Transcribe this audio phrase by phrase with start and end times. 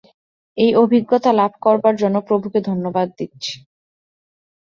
[0.57, 3.53] এই অভিজ্ঞতা লাভ করবার জন্য প্রভুকে ধন্যবাদ দিচ্ছি।